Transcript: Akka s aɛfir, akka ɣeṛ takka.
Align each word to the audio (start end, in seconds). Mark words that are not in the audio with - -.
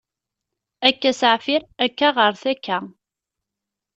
Akka 0.87 1.11
s 1.19 1.21
aɛfir, 1.31 1.61
akka 1.85 2.07
ɣeṛ 2.17 2.33
takka. 2.41 2.77